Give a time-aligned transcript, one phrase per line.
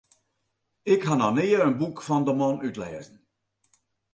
[0.93, 3.17] Ik ha noch nea in boek fan de man útlêzen.